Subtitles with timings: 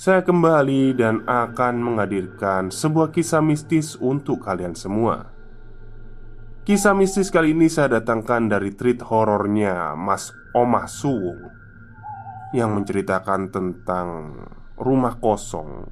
[0.00, 5.28] saya kembali dan akan menghadirkan sebuah kisah mistis untuk kalian semua.
[6.64, 11.52] Kisah mistis kali ini saya datangkan dari treat horornya Mas Omah Suwung
[12.56, 14.40] yang menceritakan tentang
[14.80, 15.84] rumah kosong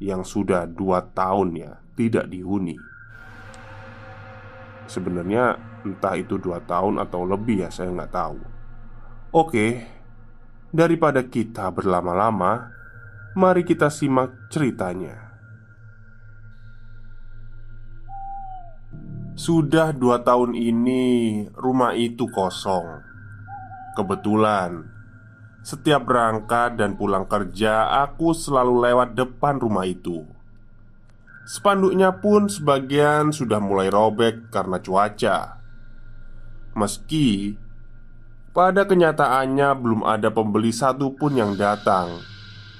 [0.00, 2.80] yang sudah dua tahun ya tidak dihuni.
[4.88, 8.40] Sebenarnya entah itu dua tahun atau lebih ya saya nggak tahu.
[9.36, 9.84] Oke,
[10.72, 12.80] daripada kita berlama-lama,
[13.34, 15.34] Mari kita simak ceritanya.
[19.34, 21.02] Sudah dua tahun ini
[21.58, 23.02] rumah itu kosong.
[23.98, 24.86] Kebetulan,
[25.66, 30.22] setiap berangkat dan pulang kerja, aku selalu lewat depan rumah itu.
[31.42, 35.58] Spanduknya pun sebagian sudah mulai robek karena cuaca.
[36.78, 37.58] Meski
[38.54, 42.33] pada kenyataannya belum ada pembeli satupun yang datang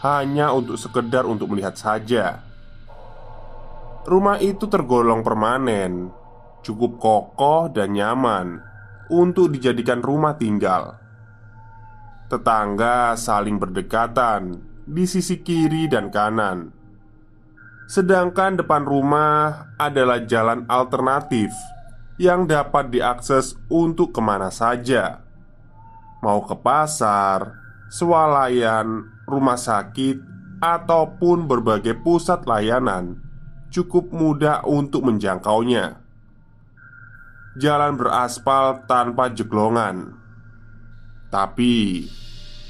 [0.05, 2.45] hanya untuk sekedar untuk melihat saja.
[4.05, 6.13] Rumah itu tergolong permanen,
[6.61, 8.61] cukup kokoh dan nyaman
[9.09, 11.01] untuk dijadikan rumah tinggal.
[12.29, 16.69] Tetangga saling berdekatan di sisi kiri dan kanan,
[17.89, 21.49] sedangkan depan rumah adalah jalan alternatif
[22.21, 25.25] yang dapat diakses untuk ke mana saja,
[26.21, 27.57] mau ke pasar,
[27.89, 30.21] swalayan, rumah sakit,
[30.65, 33.21] ataupun berbagai pusat layanan
[33.69, 36.01] cukup mudah untuk menjangkaunya.
[37.59, 40.19] Jalan beraspal tanpa jeglongan,
[41.31, 42.07] tapi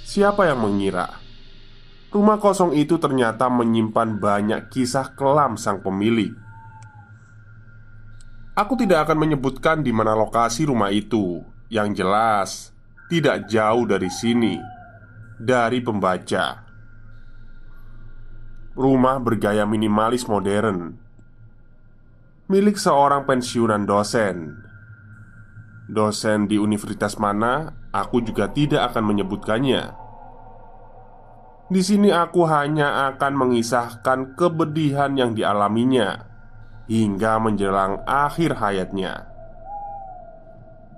[0.04, 1.20] siapa yang mengira
[2.12, 6.36] rumah kosong itu ternyata menyimpan banyak kisah kelam sang pemilik?
[8.54, 11.42] Aku tidak akan menyebutkan di mana lokasi rumah itu,
[11.72, 12.70] yang jelas
[13.08, 14.73] tidak jauh dari sini
[15.38, 16.66] dari pembaca.
[18.74, 21.04] Rumah bergaya minimalis modern
[22.44, 24.60] milik seorang pensiunan dosen.
[25.88, 29.82] Dosen di universitas mana, aku juga tidak akan menyebutkannya.
[31.72, 36.28] Di sini aku hanya akan mengisahkan kebedihan yang dialaminya
[36.84, 39.24] hingga menjelang akhir hayatnya.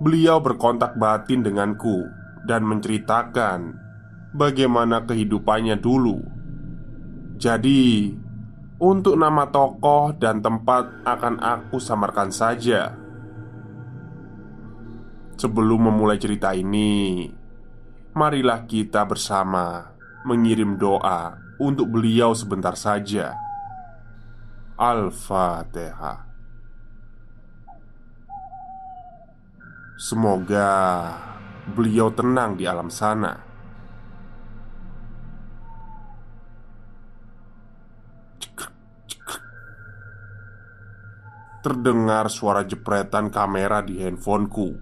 [0.03, 2.11] Beliau berkontak batin denganku
[2.43, 3.79] dan menceritakan
[4.35, 6.19] bagaimana kehidupannya dulu.
[7.37, 8.11] Jadi,
[8.77, 12.93] untuk nama tokoh dan tempat akan aku samarkan saja.
[15.37, 17.29] Sebelum memulai cerita ini,
[18.17, 19.93] marilah kita bersama
[20.25, 23.37] mengirim doa untuk beliau sebentar saja.
[24.77, 26.25] Al-Fatihah.
[29.97, 30.69] Semoga
[31.73, 33.46] beliau tenang di alam sana.
[41.67, 44.79] Terdengar suara jepretan kamera di handphoneku.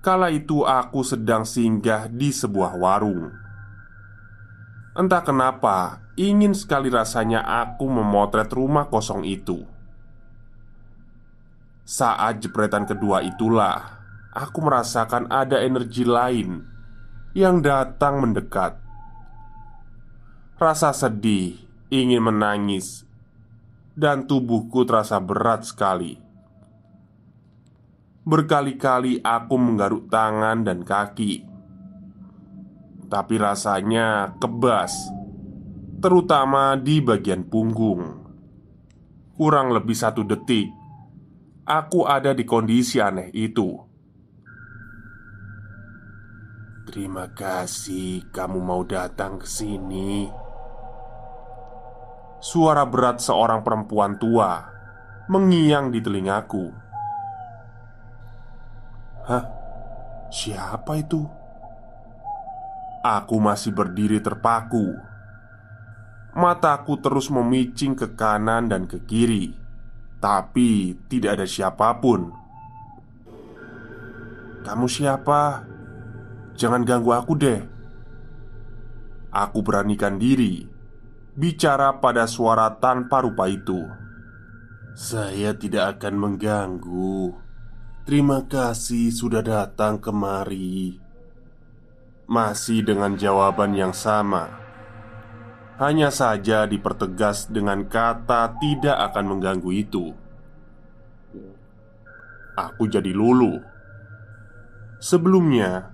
[0.00, 3.28] Kala itu aku sedang singgah di sebuah warung.
[4.96, 9.68] Entah kenapa, ingin sekali rasanya aku memotret rumah kosong itu.
[11.84, 14.00] Saat jepretan kedua itulah
[14.32, 16.64] aku merasakan ada energi lain
[17.36, 18.80] yang datang mendekat.
[20.56, 21.60] Rasa sedih,
[21.92, 23.04] ingin menangis,
[23.92, 26.16] dan tubuhku terasa berat sekali.
[28.22, 31.42] Berkali-kali aku menggaruk tangan dan kaki,
[33.10, 34.94] tapi rasanya kebas,
[35.98, 38.22] terutama di bagian punggung.
[39.34, 40.70] Kurang lebih satu detik,
[41.66, 43.74] aku ada di kondisi aneh itu.
[46.86, 50.41] Terima kasih kamu mau datang ke sini.
[52.42, 54.66] Suara berat seorang perempuan tua
[55.30, 56.74] mengiang di telingaku.
[59.30, 59.46] Hah?
[60.26, 61.22] Siapa itu?
[63.06, 64.90] Aku masih berdiri terpaku.
[66.34, 69.54] Mataku terus memicing ke kanan dan ke kiri,
[70.18, 72.26] tapi tidak ada siapa pun.
[74.66, 75.62] "Kamu siapa?
[76.58, 77.62] Jangan ganggu aku deh."
[79.30, 80.81] Aku beranikan diri
[81.32, 83.88] bicara pada suara tanpa rupa itu.
[84.92, 87.32] "Saya tidak akan mengganggu.
[88.04, 91.00] Terima kasih sudah datang kemari."
[92.28, 94.62] Masih dengan jawaban yang sama.
[95.76, 100.14] Hanya saja dipertegas dengan kata tidak akan mengganggu itu.
[102.54, 103.58] Aku jadi lulu.
[105.02, 105.90] Sebelumnya,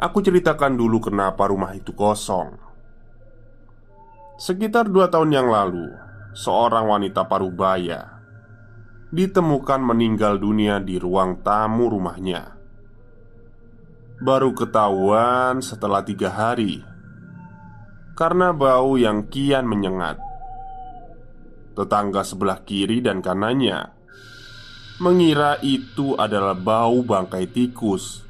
[0.00, 2.63] aku ceritakan dulu kenapa rumah itu kosong.
[4.34, 5.94] Sekitar dua tahun yang lalu,
[6.34, 8.18] seorang wanita parubaya
[9.14, 12.58] ditemukan meninggal dunia di ruang tamu rumahnya.
[14.18, 16.82] Baru ketahuan setelah tiga hari
[18.18, 20.18] karena bau yang kian menyengat.
[21.78, 23.94] Tetangga sebelah kiri dan kanannya
[24.98, 28.26] mengira itu adalah bau bangkai tikus.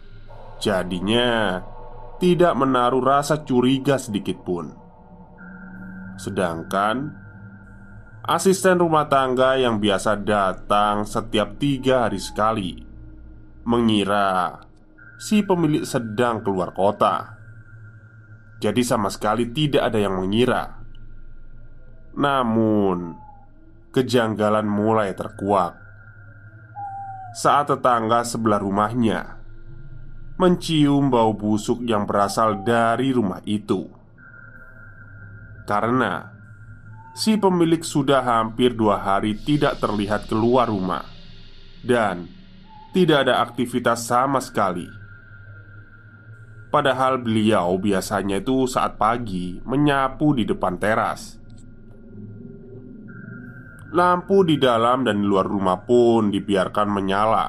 [0.60, 1.64] Jadinya,
[2.20, 4.83] tidak menaruh rasa curiga sedikit pun.
[6.16, 7.12] Sedangkan
[8.24, 12.72] asisten rumah tangga yang biasa datang setiap tiga hari sekali
[13.64, 14.60] mengira
[15.18, 17.36] si pemilik sedang keluar kota.
[18.62, 20.80] Jadi sama sekali tidak ada yang mengira.
[22.14, 23.24] Namun
[23.94, 25.78] Kejanggalan mulai terkuak.
[27.30, 29.38] Saat tetangga sebelah rumahnya
[30.34, 33.86] Mencium bau busuk yang berasal dari rumah itu
[35.64, 36.32] Karena
[37.14, 41.06] Si pemilik sudah hampir dua hari tidak terlihat keluar rumah
[41.84, 42.28] Dan
[42.90, 45.04] tidak ada aktivitas sama sekali
[46.74, 51.38] Padahal beliau biasanya itu saat pagi menyapu di depan teras.
[53.94, 57.46] Lampu di dalam dan di luar rumah pun dibiarkan menyala.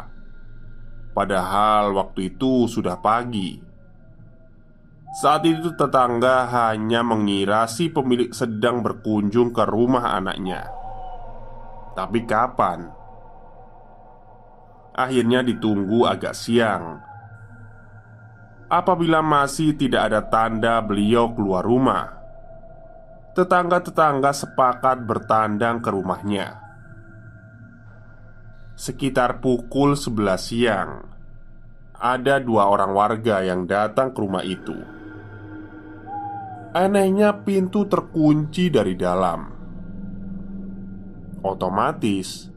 [1.10, 3.65] Padahal waktu itu sudah pagi.
[5.16, 10.68] Saat itu tetangga hanya mengira si pemilik sedang berkunjung ke rumah anaknya.
[11.96, 12.92] Tapi kapan?
[14.92, 17.00] Akhirnya ditunggu agak siang
[18.68, 22.16] Apabila masih tidak ada tanda beliau keluar rumah
[23.36, 26.60] Tetangga-tetangga sepakat bertandang ke rumahnya
[28.80, 30.92] Sekitar pukul 11 siang
[32.00, 34.95] Ada dua orang warga yang datang ke rumah itu
[36.76, 39.48] Anehnya pintu terkunci dari dalam
[41.40, 42.52] Otomatis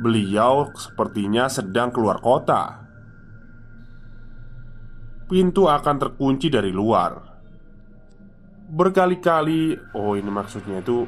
[0.00, 2.80] Beliau sepertinya sedang keluar kota
[5.30, 7.14] pintu akan terkunci dari luar.
[8.66, 11.06] Berkali-kali, oh ini maksudnya itu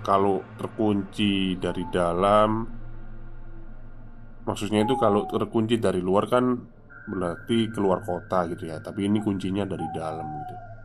[0.00, 2.64] kalau terkunci dari dalam,
[4.48, 6.56] maksudnya itu kalau terkunci dari luar kan
[7.12, 8.80] berarti keluar kota gitu ya.
[8.80, 10.75] Tapi ini kuncinya dari dalam gitu.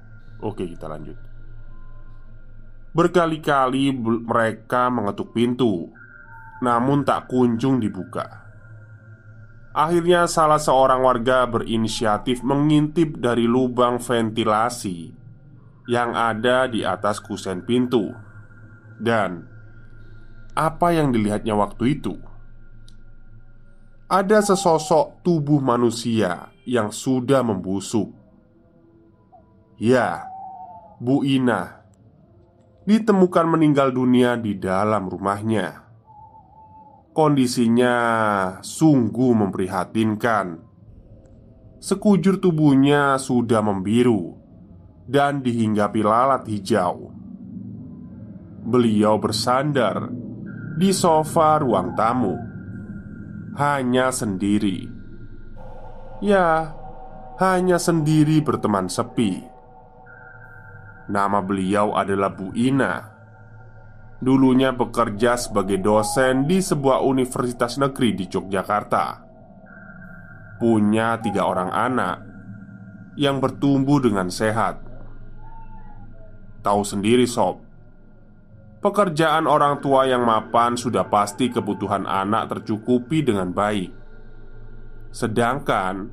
[0.41, 1.17] Oke, kita lanjut.
[2.91, 5.87] Berkali-kali mereka mengetuk pintu,
[6.59, 8.41] namun tak kunjung dibuka.
[9.71, 15.15] Akhirnya salah seorang warga berinisiatif mengintip dari lubang ventilasi
[15.87, 18.11] yang ada di atas kusen pintu
[18.99, 19.47] Dan
[20.51, 22.19] apa yang dilihatnya waktu itu?
[24.11, 28.11] Ada sesosok tubuh manusia yang sudah membusuk
[29.81, 30.29] Ya,
[31.01, 31.81] Bu Ina
[32.85, 35.91] Ditemukan meninggal dunia di dalam rumahnya
[37.11, 37.95] Kondisinya
[38.63, 40.63] sungguh memprihatinkan.
[41.83, 44.39] Sekujur tubuhnya sudah membiru
[45.11, 47.11] dan dihinggapi lalat hijau.
[48.63, 50.07] Beliau bersandar
[50.79, 52.35] di sofa ruang tamu.
[53.59, 54.87] hanya sendiri.
[56.23, 56.71] Ya,
[57.43, 59.50] hanya sendiri berteman sepi.
[61.11, 63.03] Nama beliau adalah Bu Ina.
[64.23, 69.27] Dulunya bekerja sebagai dosen di sebuah universitas negeri di Yogyakarta.
[70.55, 72.15] Punya tiga orang anak
[73.19, 74.79] yang bertumbuh dengan sehat.
[76.63, 77.59] Tahu sendiri, sob,
[78.79, 83.91] pekerjaan orang tua yang mapan sudah pasti kebutuhan anak tercukupi dengan baik.
[85.11, 86.07] Sedangkan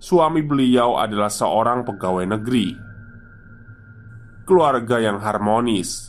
[0.00, 2.87] suami beliau adalah seorang pegawai negeri.
[4.48, 6.08] Keluarga yang harmonis,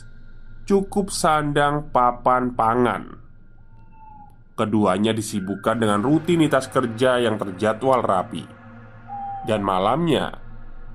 [0.64, 3.20] cukup sandang papan pangan.
[4.56, 8.48] Keduanya disibukkan dengan rutinitas kerja yang terjadwal rapi,
[9.44, 10.40] dan malamnya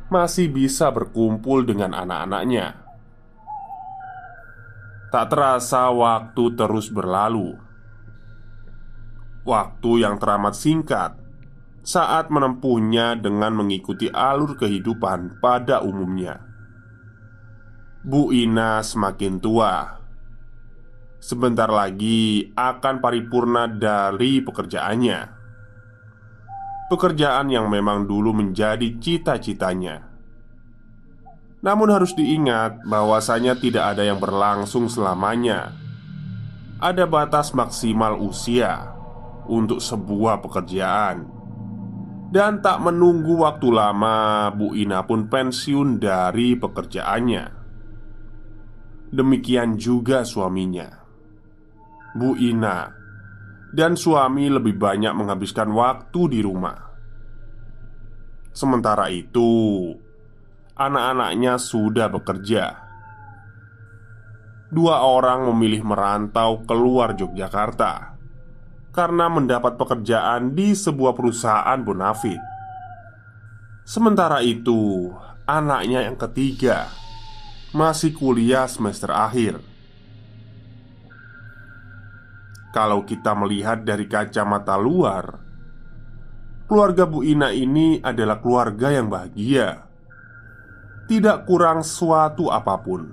[0.10, 2.82] masih bisa berkumpul dengan anak-anaknya.
[5.14, 7.62] Tak terasa, waktu terus berlalu.
[9.46, 11.14] Waktu yang teramat singkat
[11.86, 16.55] saat menempuhnya dengan mengikuti alur kehidupan pada umumnya.
[18.06, 19.98] Bu Ina semakin tua.
[21.18, 25.20] Sebentar lagi akan paripurna dari pekerjaannya.
[26.86, 30.06] Pekerjaan yang memang dulu menjadi cita-citanya.
[31.66, 35.74] Namun harus diingat bahwasanya tidak ada yang berlangsung selamanya.
[36.78, 38.94] Ada batas maksimal usia
[39.50, 41.26] untuk sebuah pekerjaan
[42.30, 47.55] dan tak menunggu waktu lama, Bu Ina pun pensiun dari pekerjaannya.
[49.16, 50.92] Demikian juga suaminya,
[52.20, 52.92] Bu Ina,
[53.72, 56.76] dan suami lebih banyak menghabiskan waktu di rumah.
[58.52, 59.88] Sementara itu,
[60.76, 62.76] anak-anaknya sudah bekerja.
[64.68, 68.20] Dua orang memilih merantau keluar Yogyakarta
[68.92, 72.44] karena mendapat pekerjaan di sebuah perusahaan bonafit.
[73.88, 75.08] Sementara itu,
[75.48, 77.05] anaknya yang ketiga
[77.76, 79.60] masih kuliah semester akhir.
[82.72, 85.44] Kalau kita melihat dari kacamata luar,
[86.72, 89.92] keluarga Bu Ina ini adalah keluarga yang bahagia,
[91.12, 93.12] tidak kurang suatu apa pun.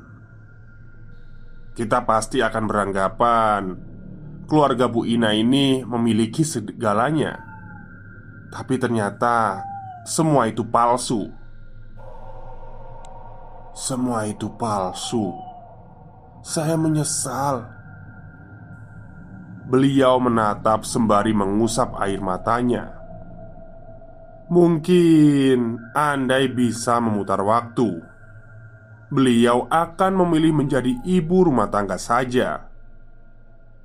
[1.75, 3.63] Kita pasti akan beranggapan
[4.47, 7.35] keluarga Bu Ina ini memiliki segalanya,
[8.55, 9.59] tapi ternyata
[10.07, 11.42] semua itu palsu.
[13.73, 15.33] Semua itu palsu.
[16.45, 17.69] Saya menyesal.
[19.69, 22.93] Beliau menatap sembari mengusap air matanya.
[24.53, 27.89] Mungkin andai bisa memutar waktu,
[29.09, 32.73] beliau akan memilih menjadi ibu rumah tangga saja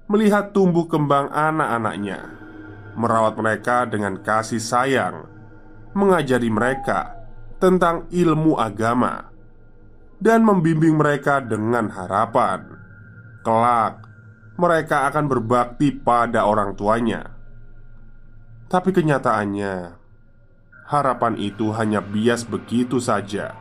[0.07, 2.31] melihat tumbuh kembang anak-anaknya,
[2.95, 5.27] merawat mereka dengan kasih sayang,
[5.91, 7.27] mengajari mereka
[7.59, 9.27] tentang ilmu agama,
[10.17, 12.65] dan membimbing mereka dengan harapan
[13.45, 14.03] kelak
[14.57, 17.31] mereka akan berbakti pada orang tuanya.
[18.67, 19.95] Tapi kenyataannya,
[20.89, 23.55] harapan itu hanya bias begitu saja.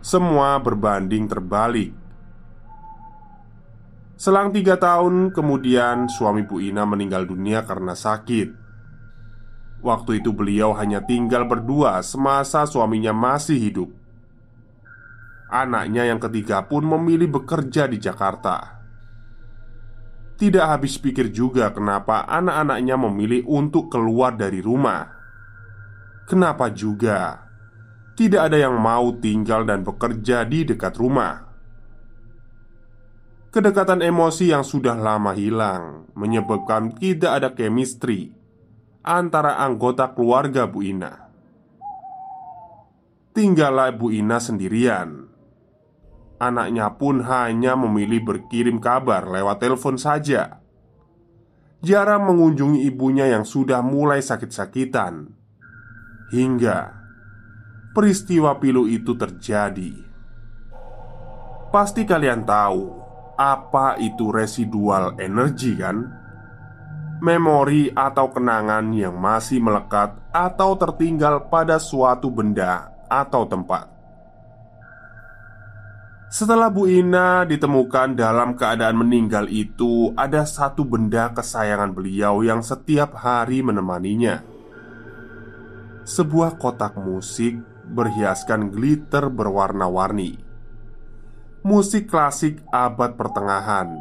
[0.00, 1.92] Semua berbanding terbalik
[4.16, 8.48] Selang tiga tahun kemudian suami Bu Ina meninggal dunia karena sakit
[9.84, 13.92] Waktu itu beliau hanya tinggal berdua semasa suaminya masih hidup
[15.50, 18.80] Anaknya yang ketiga pun memilih bekerja di Jakarta
[20.38, 25.10] Tidak habis pikir juga kenapa anak-anaknya memilih untuk keluar dari rumah
[26.30, 27.50] Kenapa juga
[28.14, 31.50] tidak ada yang mau tinggal dan bekerja di dekat rumah
[33.50, 38.30] Kedekatan emosi yang sudah lama hilang menyebabkan tidak ada chemistry
[39.02, 41.12] antara anggota keluarga Bu Ina.
[43.32, 45.29] Tinggallah Bu Ina sendirian.
[46.40, 50.64] Anaknya pun hanya memilih berkirim kabar lewat telepon saja.
[51.84, 55.36] Jarang mengunjungi ibunya yang sudah mulai sakit-sakitan.
[56.32, 56.96] Hingga
[57.92, 59.92] peristiwa pilu itu terjadi.
[61.68, 62.88] Pasti kalian tahu
[63.36, 66.08] apa itu residual energi kan?
[67.20, 73.99] Memori atau kenangan yang masih melekat atau tertinggal pada suatu benda atau tempat
[76.30, 83.18] Setelah Bu Ina ditemukan dalam keadaan meninggal itu Ada satu benda kesayangan beliau yang setiap
[83.18, 84.46] hari menemaninya.
[86.06, 87.58] Sebuah kotak musik
[87.90, 90.38] berhiaskan glitter berwarna-warni.
[91.66, 93.98] Musik klasik abad pertengahan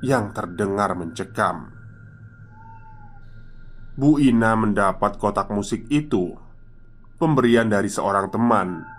[0.00, 1.68] yang terdengar mencekam.
[3.92, 6.32] Bu Ina mendapat kotak musik itu
[7.16, 8.95] Pemberian dari seorang teman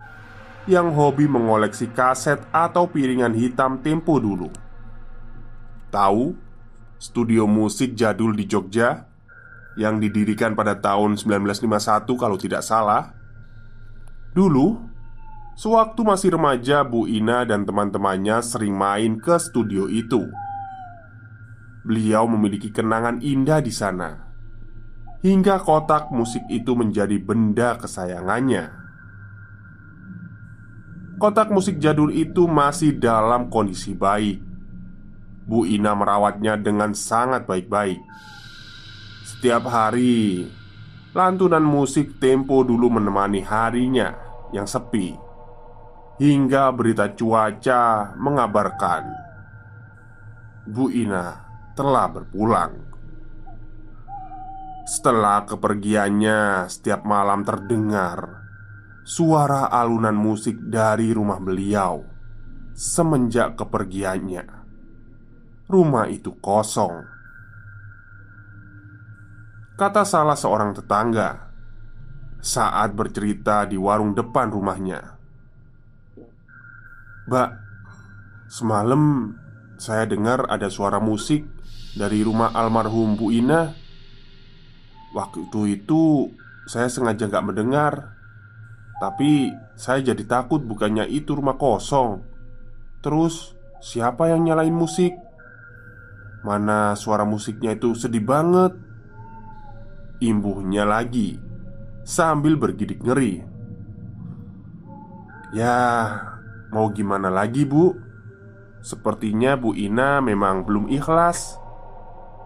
[0.67, 4.51] Yang hobi mengoleksi kaset atau piringan hitam tempo dulu
[5.87, 6.35] Tahu
[6.99, 9.07] studio musik jadul di Jogja
[9.79, 11.71] Yang didirikan pada tahun 1951
[12.19, 13.15] kalau tidak salah
[14.35, 14.97] Dulu
[15.57, 20.29] Sewaktu masih remaja, Bu Ina dan teman-temannya sering main ke studio itu.
[21.81, 24.21] Beliau memiliki kenangan indah di sana,
[25.25, 28.86] hingga kotak musik itu menjadi benda kesayangannya.
[31.17, 34.37] Kotak musik jadul itu masih dalam kondisi baik.
[35.49, 37.97] Bu Ina merawatnya dengan sangat baik-baik.
[39.25, 40.45] Setiap hari,
[41.17, 44.13] lantunan musik tempo dulu menemani harinya
[44.53, 45.17] yang sepi
[46.21, 49.03] Hingga berita cuaca mengabarkan
[50.69, 51.25] Bu Ina
[51.73, 52.73] telah berpulang
[54.85, 58.46] Setelah kepergiannya setiap malam terdengar
[59.07, 62.03] Suara alunan musik dari rumah beliau
[62.75, 64.43] Semenjak kepergiannya.
[65.63, 67.07] Rumah itu kosong.
[69.79, 71.39] Kata salah seorang tetangga
[72.43, 74.99] Saat bercerita di warung depan rumahnya.
[77.31, 77.49] Mbak,
[78.51, 79.31] semalam
[79.79, 81.47] saya dengar ada suara musik
[81.95, 83.71] dari rumah almarhum Bu Ina.
[85.15, 86.27] Waktu itu
[86.67, 88.16] saya sengaja nggak mendengar,
[88.97, 92.25] tapi saya jadi takut bukannya itu rumah kosong.
[93.01, 95.13] Terus siapa yang nyalain musik?
[96.41, 98.73] Mana suara musiknya itu sedih banget.
[100.17, 101.37] Imbuhnya lagi
[102.01, 103.45] sambil bergidik ngeri.
[105.53, 105.77] Ya,
[106.67, 107.95] Mau gimana lagi bu?
[108.83, 111.55] Sepertinya Bu Ina memang belum ikhlas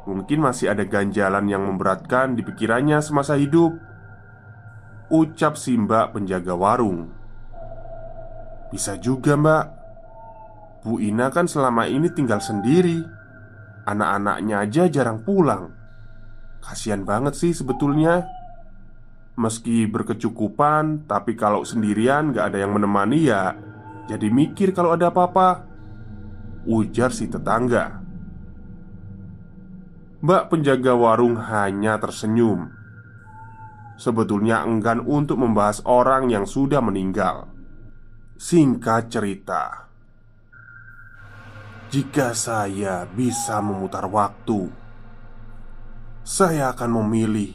[0.05, 3.77] Mungkin masih ada ganjalan yang memberatkan di pikirannya semasa hidup
[5.11, 7.11] Ucap si mbak penjaga warung.
[8.71, 9.65] Bisa juga mbak.
[10.87, 13.03] Bu Ina kan selama ini tinggal sendiri.
[13.83, 15.75] Anak-anaknya aja jarang pulang.
[16.63, 18.23] Kasian banget sih sebetulnya.
[19.35, 23.55] Meski berkecukupan Tapi kalau sendirian gak ada yang menemani ya
[24.07, 25.67] jadi mikir kalau ada apa-apa.
[26.67, 27.99] Ujar si tetangga.
[30.23, 32.80] Mbak penjaga warung hanya tersenyum
[34.01, 37.45] Sebetulnya enggan untuk membahas orang yang sudah meninggal.
[38.33, 39.93] Singkat cerita.
[41.93, 44.73] Jika saya bisa memutar waktu
[46.25, 47.53] Saya akan memilih.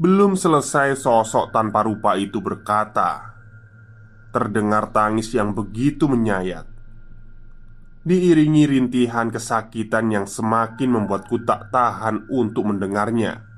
[0.00, 3.36] Belum selesai sosok tanpa rupa itu berkata
[4.32, 6.64] Terdengar tangis yang begitu menyayat.
[8.08, 13.55] Diiringi rintihan kesakitan yang semakin membuatku tak tahan untuk mendengarnya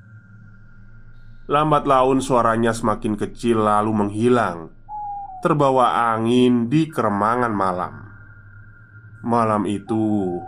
[1.48, 4.68] Lambat laun suaranya semakin kecil lalu menghilang
[5.40, 8.04] Terbawa angin di keremangan malam
[9.24, 10.38] Malam itu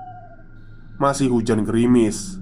[1.00, 2.36] Masih hujan gerimis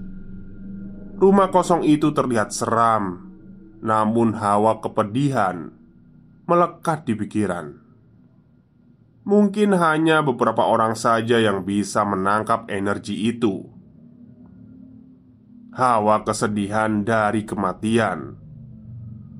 [1.16, 3.30] Rumah kosong itu terlihat seram
[3.78, 5.78] Namun hawa kepedihan
[6.48, 7.76] melekat di pikiran.
[9.28, 13.68] Mungkin hanya beberapa orang saja yang bisa menangkap energi itu.
[15.76, 18.40] Hawa kesedihan dari kematian,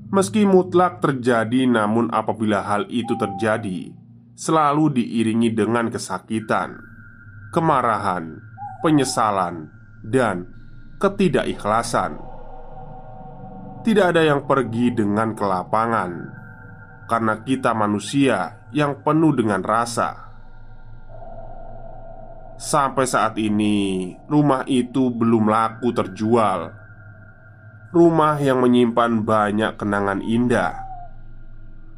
[0.09, 3.93] meski mutlak terjadi, namun apabila hal itu terjadi,
[4.39, 6.81] selalu diiringi dengan kesakitan,
[7.53, 8.41] kemarahan,
[8.81, 9.69] penyesalan,
[10.07, 10.49] dan
[11.03, 12.19] ketidakikhlasan.
[13.85, 16.11] Tidak ada yang pergi dengan kelapangan
[17.09, 20.29] karena kita manusia yang penuh dengan rasa.
[22.59, 26.75] Sampai saat ini, rumah itu belum laku terjual.
[27.89, 30.77] Rumah yang menyimpan banyak kenangan indah,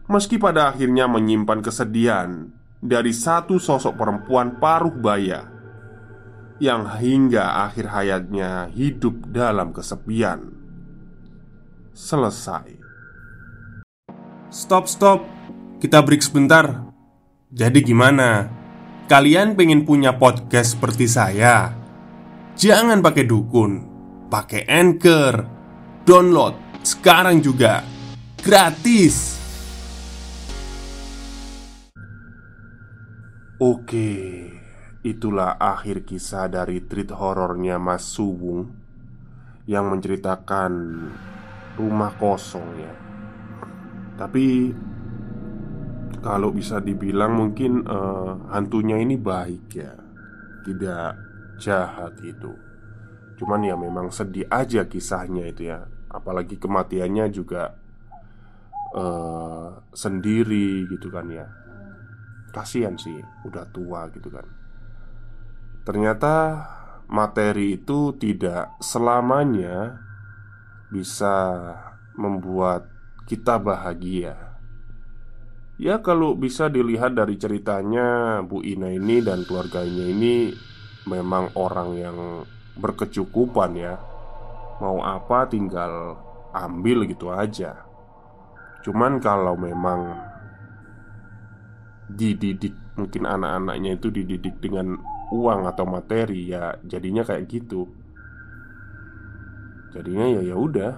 [0.06, 5.50] meski pada akhirnya menyimpan kesedihan dari satu sosok perempuan paruh baya
[6.62, 10.54] yang hingga akhir hayatnya hidup dalam kesepian.
[11.90, 12.78] Selesai.
[14.52, 15.26] Stop, stop.
[15.82, 16.90] Kita break sebentar.
[17.50, 18.46] Jadi gimana?
[19.10, 21.74] Kalian pengen punya podcast seperti saya?
[22.54, 23.72] Jangan pakai dukun,
[24.30, 25.59] pakai Anchor.
[26.10, 27.86] Download sekarang juga.
[28.42, 29.38] Gratis.
[33.62, 34.10] Oke,
[35.06, 38.74] itulah akhir kisah dari treat horornya Mas Suwung
[39.70, 40.72] yang menceritakan
[41.78, 42.90] rumah kosong ya
[44.18, 44.74] tapi
[46.26, 49.94] kalau bisa dibilang mungkin uh, hantunya ini baik ya
[50.66, 51.10] Tidak
[51.62, 52.50] jahat itu
[53.38, 57.72] Cuman ya memang sedih aja kisahnya itu ya Apalagi kematiannya juga
[58.94, 61.46] uh, Sendiri gitu kan ya
[62.50, 64.44] Kasian sih Udah tua gitu kan
[65.86, 66.34] Ternyata
[67.10, 69.98] materi itu tidak selamanya
[70.90, 71.34] bisa
[72.14, 72.86] membuat
[73.26, 74.58] kita bahagia.
[75.80, 80.52] Ya, kalau bisa dilihat dari ceritanya, Bu Ina ini dan keluarganya ini
[81.08, 82.18] memang orang yang
[82.76, 83.96] berkecukupan ya.
[84.80, 86.16] Mau apa tinggal
[86.56, 87.84] ambil gitu aja.
[88.80, 90.16] Cuman kalau memang
[92.10, 94.98] dididik mungkin anak-anaknya itu dididik dengan
[95.30, 97.86] uang atau materi ya jadinya kayak gitu.
[99.92, 100.92] Jadinya ya ya udah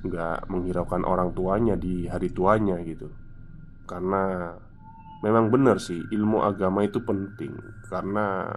[0.00, 3.12] nggak menghiraukan orang tuanya di hari tuanya gitu
[3.84, 4.54] karena
[5.20, 7.52] memang benar sih ilmu agama itu penting
[7.92, 8.48] karena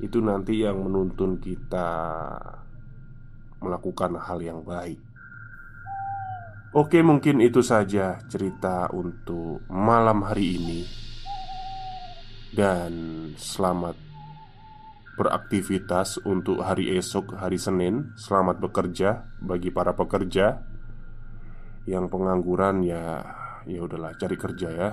[0.00, 1.88] itu nanti yang menuntun kita
[3.60, 4.96] melakukan hal yang baik.
[6.72, 10.80] Oke, mungkin itu saja cerita untuk malam hari ini,
[12.54, 12.92] dan
[13.34, 13.98] selamat
[15.18, 18.14] beraktivitas untuk hari esok, hari Senin.
[18.16, 20.62] Selamat bekerja bagi para pekerja
[21.84, 23.28] yang pengangguran, ya,
[23.66, 24.90] ya udahlah, cari kerja ya.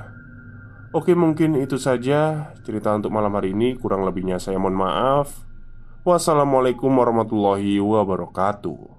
[0.96, 3.76] Oke, mungkin itu saja cerita untuk malam hari ini.
[3.76, 5.44] Kurang lebihnya saya mohon maaf.
[6.08, 8.97] Wassalamualaikum warahmatullahi wabarakatuh.